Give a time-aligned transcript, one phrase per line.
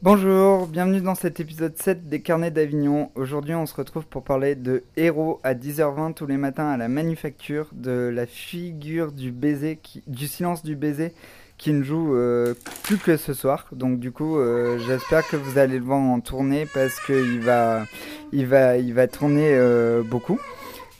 [0.00, 3.10] Bonjour, bienvenue dans cet épisode 7 des Carnets d'Avignon.
[3.16, 6.86] Aujourd'hui, on se retrouve pour parler de Héros à 10h20 tous les matins à la
[6.86, 11.14] Manufacture, de la figure du baiser, du silence du baiser
[11.56, 13.66] qui ne joue euh, plus que ce soir.
[13.72, 17.84] Donc du coup, euh, j'espère que vous allez le voir en tournée parce qu'il va,
[18.32, 20.38] il va, il va tourner euh, beaucoup.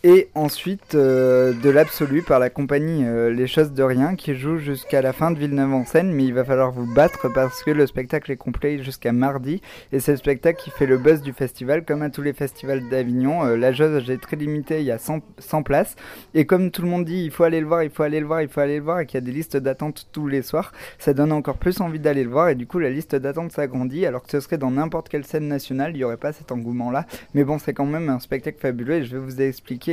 [0.05, 4.59] Et ensuite euh, de l'absolu par la compagnie euh, Les Choses de Rien qui joue
[4.59, 7.73] jusqu'à la fin de Villeneuve en scène, mais il va falloir vous battre parce que
[7.73, 9.61] le spectacle est complet jusqu'à mardi.
[9.91, 12.89] Et c'est le spectacle qui fait le buzz du festival, comme à tous les festivals
[12.89, 13.45] d'Avignon.
[13.45, 15.97] Euh, la jauge est très limitée, il y a 100, 100, places.
[16.33, 18.27] Et comme tout le monde dit, il faut aller le voir, il faut aller le
[18.27, 20.43] voir, il faut aller le voir, et qu'il y a des listes d'attente tous les
[20.43, 22.51] soirs, ça donne encore plus envie d'aller le voir.
[22.51, 25.49] Et du coup, la liste d'attente s'agrandit, alors que ce serait dans n'importe quelle scène
[25.49, 27.05] nationale, il n'y aurait pas cet engouement-là.
[27.35, 29.88] Mais bon, c'est quand même un spectacle fabuleux et je vais vous expliquer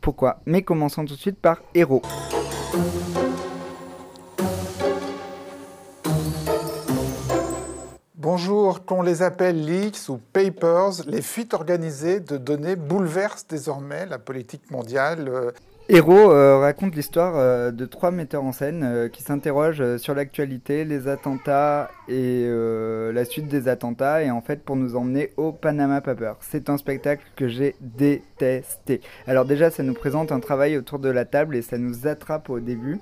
[0.00, 0.40] pourquoi.
[0.46, 2.02] Mais commençons tout de suite par Héros.
[8.14, 14.18] Bonjour, qu'on les appelle leaks ou papers, les fuites organisées de données bouleversent désormais la
[14.18, 15.52] politique mondiale.
[15.90, 20.84] Héros euh, raconte l'histoire euh, de trois metteurs en scène euh, qui s'interrogent sur l'actualité,
[20.84, 26.02] les attentats et la suite des attentats, et en fait pour nous emmener au Panama
[26.02, 26.36] Papers.
[26.40, 29.00] C'est un spectacle que j'ai détesté.
[29.26, 32.50] Alors déjà, ça nous présente un travail autour de la table et ça nous attrape
[32.50, 33.00] au début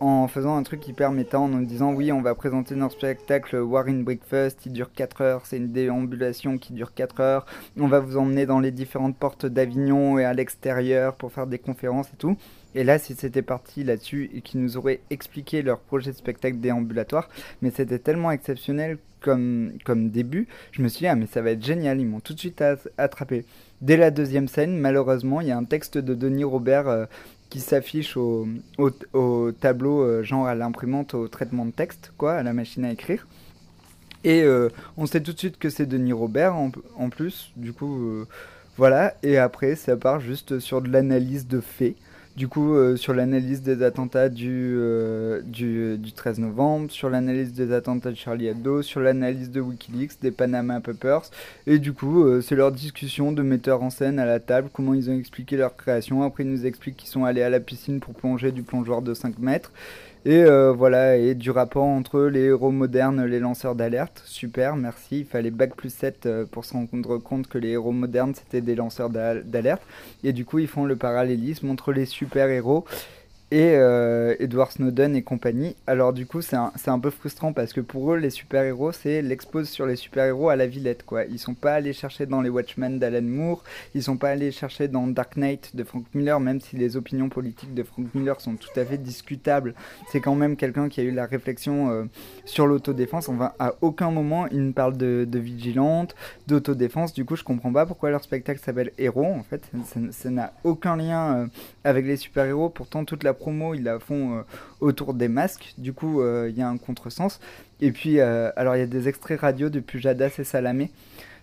[0.00, 3.56] en faisant un truc hyper méta, en nous disant oui, on va présenter notre spectacle
[3.56, 7.46] Warren Breakfast, il dure 4 heures, c'est une déambulation qui dure 4 heures,
[7.78, 11.58] on va vous emmener dans les différentes portes d'Avignon et à l'extérieur pour faire des
[11.58, 12.36] conférences et tout.
[12.74, 16.58] Et là, si c'était parti là-dessus et qu'ils nous auraient expliqué leur projet de spectacle
[16.58, 17.28] déambulatoire,
[17.62, 21.52] mais c'était tellement exceptionnel comme, comme début, je me suis dit, ah mais ça va
[21.52, 22.62] être génial, ils m'ont tout de suite
[22.98, 23.44] attrapé.
[23.80, 27.06] Dès la deuxième scène, malheureusement, il y a un texte de Denis Robert euh,
[27.54, 32.32] qui s'affiche au, au, au, tableau, euh, genre à l'imprimante, au traitement de texte, quoi,
[32.34, 33.28] à la machine à écrire.
[34.24, 37.72] Et euh, on sait tout de suite que c'est Denis Robert en, en, plus, du
[37.72, 38.26] coup, euh,
[38.76, 39.14] voilà.
[39.22, 41.94] Et après, ça part juste sur de l'analyse de faits.
[42.36, 47.52] Du coup, euh, sur l'analyse des attentats du, euh, du, du, 13 novembre, sur l'analyse
[47.52, 51.30] des attentats de Charlie Hebdo, sur l'analyse de Wikileaks, des Panama Papers.
[51.68, 54.94] Et du coup, euh, c'est leur discussion de metteurs en scène à la table, comment
[54.94, 56.24] ils ont expliqué leur création.
[56.24, 59.14] Après, ils nous expliquent qu'ils sont allés à la piscine pour plonger du plongeoir de
[59.14, 59.70] 5 mètres.
[60.26, 64.22] Et euh, voilà, et du rapport entre les héros modernes, les lanceurs d'alerte.
[64.24, 65.20] Super, merci.
[65.20, 68.62] Il fallait bac plus 7 euh, pour se rendre compte que les héros modernes, c'était
[68.62, 69.82] des lanceurs d'alerte.
[70.22, 72.86] Et du coup, ils font le parallélisme entre les super-héros
[73.50, 75.76] et euh, Edward Snowden et compagnie.
[75.86, 79.22] Alors du coup, c'est un, un, peu frustrant parce que pour eux, les super-héros, c'est
[79.22, 81.24] l'expose sur les super-héros à la Villette, quoi.
[81.24, 83.62] Ils sont pas allés chercher dans les Watchmen d'Alan Moore,
[83.94, 87.28] ils sont pas allés chercher dans Dark Knight de Frank Miller, même si les opinions
[87.28, 89.74] politiques de Frank Miller sont tout à fait discutables.
[90.08, 92.04] C'est quand même quelqu'un qui a eu la réflexion euh,
[92.44, 93.28] sur l'autodéfense.
[93.28, 96.16] Enfin, à aucun moment, il ne parle de, vigilante,
[96.46, 97.12] d'autodéfense.
[97.12, 99.70] Du coup, je comprends pas pourquoi leur spectacle s'appelle Héros, en fait.
[100.10, 101.46] Ça n'a aucun lien euh,
[101.84, 102.70] avec les super-héros.
[102.70, 104.42] Pourtant, toute la promo, ils la font euh,
[104.80, 105.74] autour des masques.
[105.76, 107.40] Du coup, il euh, y a un contresens.
[107.82, 110.90] Et puis, euh, alors, il y a des extraits radio de Pujadas et Salamé.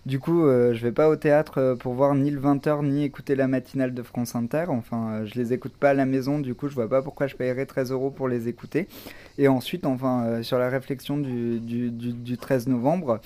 [0.04, 3.46] Du coup, je vais pas au théâtre pour voir ni le 20h ni écouter la
[3.46, 4.64] matinale de France Inter.
[4.66, 7.36] Enfin, je les écoute pas à la maison, du coup, je vois pas pourquoi je
[7.36, 8.88] paierais 13 euros pour les écouter.
[9.38, 13.20] Et ensuite, enfin, sur la réflexion du 13 novembre,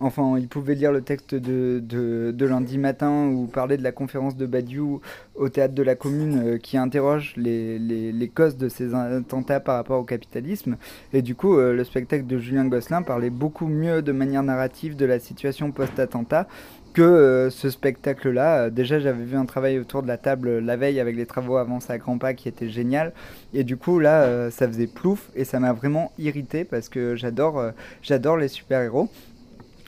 [0.00, 4.36] Enfin, il pouvait lire le texte de, de, lundi matin ou parler de la conférence
[4.36, 5.00] de Badiou
[5.34, 9.58] au théâtre de la commune euh, qui interroge les, les, les, causes de ces attentats
[9.58, 10.76] par rapport au capitalisme.
[11.12, 14.94] Et du coup, euh, le spectacle de Julien Gosselin parlait beaucoup mieux de manière narrative
[14.94, 16.46] de la situation post-attentat
[16.92, 18.70] que euh, ce spectacle-là.
[18.70, 21.92] Déjà, j'avais vu un travail autour de la table la veille avec les travaux avancés
[21.92, 23.12] à grands pas qui était génial.
[23.52, 27.72] Et du coup, là, ça faisait plouf et ça m'a vraiment irrité parce que j'adore
[28.02, 29.08] j'adore les super-héros.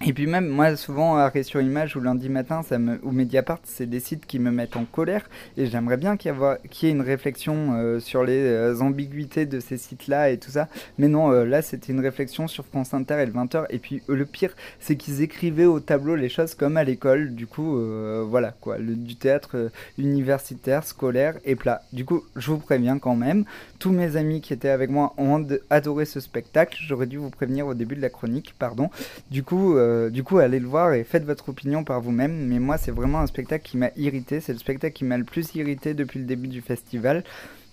[0.07, 2.63] Et puis même, moi, souvent, Arrêt sur Image ou Lundi Matin
[3.03, 5.29] ou Mediapart, c'est des sites qui me mettent en colère.
[5.59, 9.77] Et j'aimerais bien qu'il y, ait une réflexion euh, sur les euh, ambiguïtés de ces
[9.77, 10.69] sites-là et tout ça.
[10.97, 13.67] Mais non, euh, là, c'était une réflexion sur France Inter et le 20h.
[13.69, 17.35] Et puis, le pire, c'est qu'ils écrivaient au tableau les choses comme à l'école.
[17.35, 17.79] Du coup,
[18.27, 18.79] voilà, quoi.
[18.79, 21.83] Du théâtre universitaire, scolaire et plat.
[21.93, 23.45] Du coup, je vous préviens quand même,
[23.79, 26.79] tous mes amis qui étaient avec moi ont adoré ce spectacle.
[26.87, 28.89] J'aurais dû vous prévenir au début de la chronique, pardon.
[29.31, 32.47] Du coup, euh, du coup, allez le voir et faites votre opinion par vous-même.
[32.47, 34.41] Mais moi, c'est vraiment un spectacle qui m'a irrité.
[34.41, 37.25] C'est le spectacle qui m'a le plus irrité depuis le début du festival.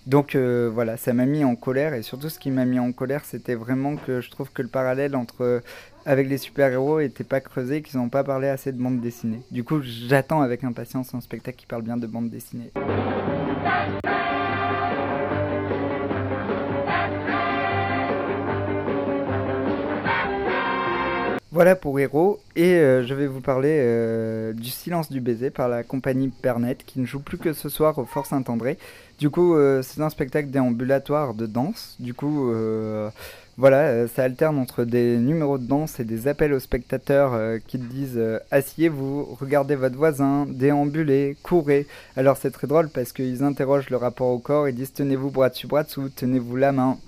[0.06, 1.94] Donc euh, voilà, ça m'a mis en colère.
[1.94, 4.68] Et surtout, ce qui m'a mis en colère, c'était vraiment que je trouve que le
[4.68, 5.62] parallèle entre
[6.06, 9.42] avec les super-héros n'était pas creusé, qu'ils n'ont pas parlé assez de bande dessinée.
[9.50, 12.72] Du coup, j'attends avec impatience un spectacle qui parle bien de bande dessinée.
[21.58, 25.68] Voilà pour Héros, et euh, je vais vous parler euh, du Silence du baiser par
[25.68, 28.78] la compagnie Pernet, qui ne joue plus que ce soir au Fort Saint-André.
[29.18, 31.96] Du coup, euh, c'est un spectacle déambulatoire de danse.
[31.98, 32.52] Du coup,
[33.56, 38.22] voilà, ça alterne entre des numéros de danse et des appels aux spectateurs qui disent
[38.52, 41.88] asseyez-vous, regardez votre voisin, déambulez, courez.
[42.16, 45.48] Alors c'est très drôle parce qu'ils interrogent le rapport au corps, ils disent tenez-vous bras
[45.48, 46.98] dessus bras dessous, tenez-vous la main,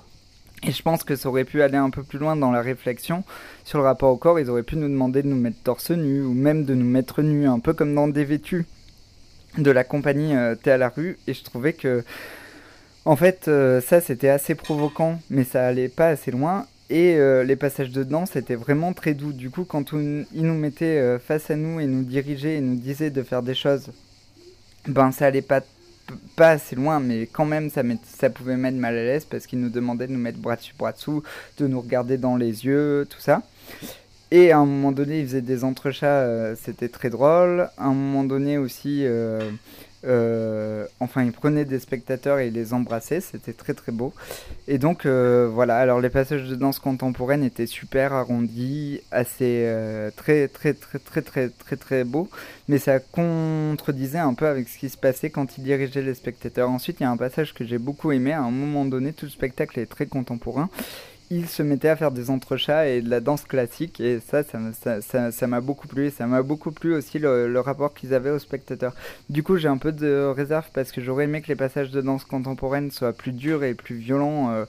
[0.62, 3.24] et je pense que ça aurait pu aller un peu plus loin dans la réflexion
[3.64, 4.38] sur le rapport au corps.
[4.38, 7.22] Ils auraient pu nous demander de nous mettre torse nu ou même de nous mettre
[7.22, 8.66] nu, un peu comme dans des vêtus
[9.56, 11.18] de la compagnie euh, Thé à la rue.
[11.26, 12.04] Et je trouvais que,
[13.06, 16.66] en fait, euh, ça c'était assez provoquant, mais ça allait pas assez loin.
[16.90, 19.32] Et euh, les passages de danse étaient vraiment très doux.
[19.32, 23.10] Du coup, quand ils nous mettaient face à nous et nous dirigeaient et nous disaient
[23.10, 23.92] de faire des choses,
[24.86, 25.62] ben ça allait pas
[26.36, 29.60] pas assez loin, mais quand même, ça, ça pouvait mettre mal à l'aise parce qu'il
[29.60, 31.22] nous demandait de nous mettre bras dessus, bras dessous,
[31.58, 33.42] de nous regarder dans les yeux, tout ça.
[34.30, 37.68] Et à un moment donné, il faisait des entrechats, euh, c'était très drôle.
[37.76, 39.50] À un moment donné aussi, euh,
[40.04, 44.12] euh, enfin, il prenait des spectateurs et il les embrassait, c'était très très beau.
[44.68, 49.68] Et donc voilà, alors les passages de danse contemporaine étaient super arrondis, assez
[50.16, 52.28] très très très très très très très beaux,
[52.68, 56.70] mais ça contredisait un peu avec ce qui se passait quand il dirigeait les spectateurs.
[56.70, 58.32] Ensuite, il y a un passage que j'ai beaucoup aimé.
[58.32, 60.68] À un moment donné, tout le spectacle est très contemporain
[61.30, 65.46] il se mettait à faire des entrechats et de la danse classique et ça ça
[65.46, 68.94] m'a beaucoup plu et ça m'a beaucoup plu aussi le, rapport qu'ils avaient aux spectateurs.
[69.28, 72.00] Du coup j'ai un peu de réserve parce que j'aurais aimé que les passages de
[72.00, 74.64] danse contemporaine soient plus durs et plus violents, euh,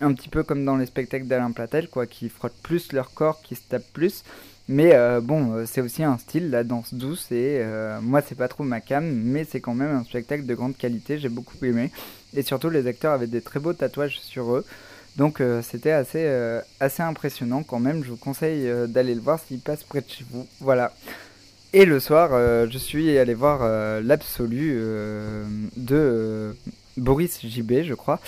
[0.00, 3.42] un petit peu comme dans les spectacles d'Alain Platel quoi, qui frottent plus leur corps,
[3.42, 4.22] qui se tapent plus.
[4.68, 7.60] Mais euh, bon, euh, c'est aussi un style, la danse douce, et
[8.02, 11.18] moi c'est pas trop ma cam, mais c'est quand même un spectacle de grande qualité,
[11.18, 11.90] j'ai beaucoup aimé.
[12.36, 14.64] Et surtout les acteurs avaient des très beaux tatouages sur eux.
[15.16, 18.02] Donc euh, c'était assez, euh, assez impressionnant quand même.
[18.04, 20.46] Je vous conseille euh, d'aller le voir s'il passe près de chez vous.
[20.60, 20.92] Voilà.
[21.72, 22.30] Et le soir,
[22.70, 23.68] je suis allé voir
[24.00, 24.80] l'absolu
[25.76, 26.56] de
[26.96, 28.20] Boris JB, je crois.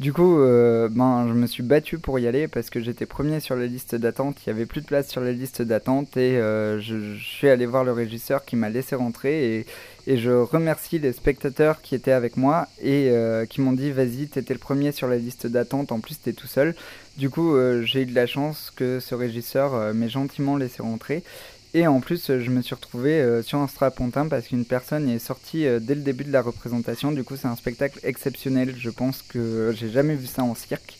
[0.00, 3.54] Du coup, ben, je me suis battu pour y aller parce que j'étais premier sur
[3.54, 4.38] la liste d'attente.
[4.40, 7.66] Il n'y avait plus de place sur la liste d'attente et je, je, suis allé
[7.66, 9.66] voir le régisseur qui m'a laissé rentrer
[10.06, 14.26] et je remercie les spectateurs qui étaient avec moi et euh, qui m'ont dit vas-y,
[14.26, 16.74] t'étais le premier sur la liste d'attente, en plus t'es tout seul.
[17.16, 20.82] Du coup, euh, j'ai eu de la chance que ce régisseur euh, m'ait gentiment laissé
[20.82, 21.22] rentrer.
[21.72, 25.66] Et en plus, je me suis retrouvé sur un strapontin parce qu'une personne est sortie
[25.80, 27.12] dès le début de la représentation.
[27.12, 28.74] Du coup, c'est un spectacle exceptionnel.
[28.76, 30.98] Je pense que j'ai jamais vu ça en cirque.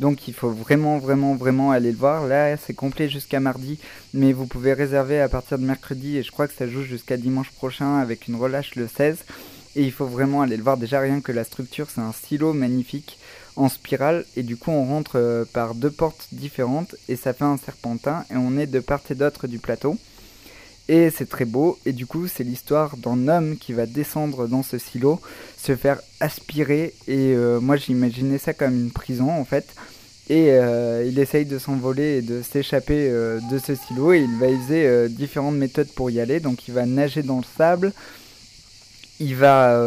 [0.00, 2.26] Donc il faut vraiment, vraiment, vraiment aller le voir.
[2.26, 3.78] Là, c'est complet jusqu'à mardi,
[4.14, 7.18] mais vous pouvez réserver à partir de mercredi et je crois que ça joue jusqu'à
[7.18, 9.18] dimanche prochain avec une relâche le 16.
[9.76, 10.78] Et il faut vraiment aller le voir.
[10.78, 13.18] Déjà, rien que la structure, c'est un silo magnifique
[13.56, 17.44] en spirale et du coup on rentre euh, par deux portes différentes et ça fait
[17.44, 19.98] un serpentin et on est de part et d'autre du plateau.
[20.92, 24.64] Et c'est très beau, et du coup c'est l'histoire d'un homme qui va descendre dans
[24.64, 25.20] ce silo,
[25.56, 29.66] se faire aspirer, et euh, moi j'imaginais ça comme une prison en fait.
[30.28, 34.36] Et euh, il essaye de s'envoler et de s'échapper euh, de ce silo, et il
[34.40, 36.40] va user différentes méthodes pour y aller.
[36.40, 37.92] Donc il va nager dans le sable,
[39.20, 39.80] il va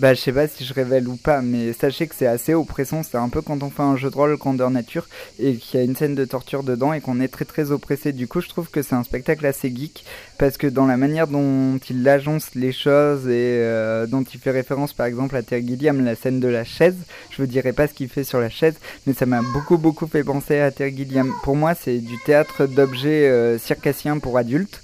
[0.00, 3.02] bah, je sais pas si je révèle ou pas, mais sachez que c'est assez oppressant.
[3.02, 5.06] C'est un peu quand on fait un jeu de rôle grandeur nature
[5.38, 8.12] et qu'il y a une scène de torture dedans et qu'on est très très oppressé.
[8.12, 10.06] Du coup, je trouve que c'est un spectacle assez geek
[10.38, 14.50] parce que dans la manière dont il agence les choses et euh, dont il fait
[14.50, 16.96] référence par exemple à Terry Gilliam, la scène de la chaise,
[17.30, 18.76] je vous dirai pas ce qu'il fait sur la chaise,
[19.06, 21.30] mais ça m'a beaucoup beaucoup fait penser à Terry Gilliam.
[21.42, 24.82] Pour moi, c'est du théâtre d'objets euh, circassiens pour adultes.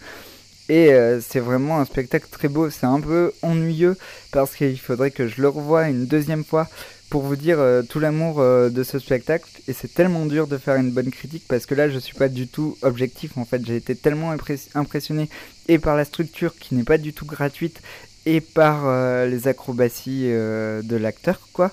[0.69, 2.71] Et euh, c'est vraiment un spectacle très beau.
[2.71, 3.97] C'est un peu ennuyeux
[4.33, 6.69] parce qu'il faudrait que je le revoie une deuxième fois
[7.09, 9.49] pour vous dire euh, tout l'amour euh, de ce spectacle.
[9.69, 12.29] Et c'est tellement dur de faire une bonne critique parce que là, je suis pas
[12.29, 13.39] du tout objectif.
[13.39, 14.35] En fait, j'ai été tellement
[14.75, 15.29] impressionné
[15.69, 17.81] et par la structure qui n'est pas du tout gratuite
[18.25, 18.93] et par
[19.25, 21.71] les acrobaties de l'acteur, quoi.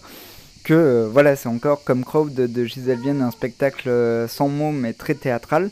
[0.64, 3.90] Que voilà, c'est encore comme Crowd de Gisèle Vienne, un spectacle
[4.30, 5.72] sans mots mais très théâtral.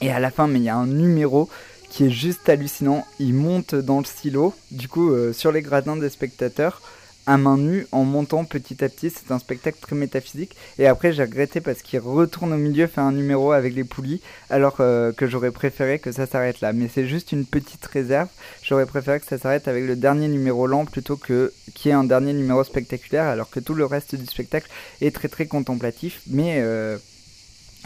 [0.00, 1.50] Et à la fin, mais il y a un numéro
[1.90, 3.04] qui est juste hallucinant.
[3.18, 6.80] Il monte dans le silo, du coup euh, sur les gradins des spectateurs,
[7.26, 9.10] à main nue, en montant petit à petit.
[9.10, 10.56] C'est un spectacle très métaphysique.
[10.78, 14.20] Et après j'ai regretté parce qu'il retourne au milieu, fait un numéro avec les poulies,
[14.48, 16.72] alors euh, que j'aurais préféré que ça s'arrête là.
[16.72, 18.28] Mais c'est juste une petite réserve.
[18.62, 21.96] J'aurais préféré que ça s'arrête avec le dernier numéro lent plutôt que qu'il y ait
[21.96, 24.70] un dernier numéro spectaculaire, alors que tout le reste du spectacle
[25.00, 26.22] est très très contemplatif.
[26.28, 26.96] Mais euh,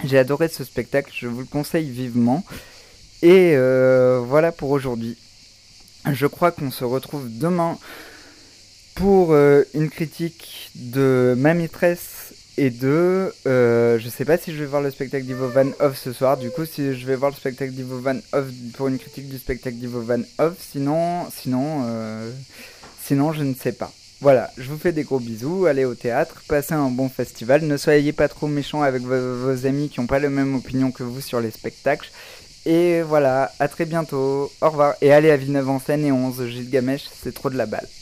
[0.05, 2.45] j'ai adoré ce spectacle, je vous le conseille vivement.
[3.25, 5.16] Et euh, voilà pour aujourd'hui.
[6.12, 7.78] Je crois qu'on se retrouve demain
[8.95, 14.59] pour euh, une critique de ma maîtresse Et deux, euh, je sais pas si je
[14.59, 16.37] vais voir le spectacle d'Ivo Van Off ce soir.
[16.37, 18.19] Du coup, si je vais voir le spectacle d'Ivo Van
[18.75, 21.83] pour une critique du spectacle d'Ivo Van Off, sinon, sinon,
[23.02, 23.90] sinon, je ne sais pas.
[24.21, 27.76] Voilà, je vous fais des gros bisous, allez au théâtre, passez un bon festival, ne
[27.76, 31.21] soyez pas trop méchants avec vos amis qui n'ont pas la même opinion que vous
[31.21, 32.11] sur les spectacles.
[32.66, 34.94] Et voilà, à très bientôt, au revoir.
[35.02, 37.88] Et allez à Villeneuve en Seine et 11, Gilgamesh, c'est trop de la balle.